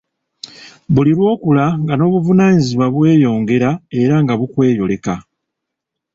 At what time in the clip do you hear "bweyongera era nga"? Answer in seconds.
2.93-4.33